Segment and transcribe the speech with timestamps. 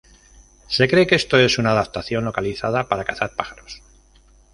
[0.67, 3.83] Se cree que esto es una adaptación localizada para cazar pájaros.